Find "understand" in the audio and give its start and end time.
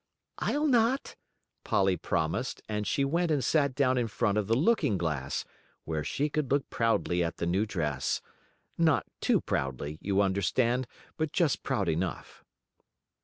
10.23-10.87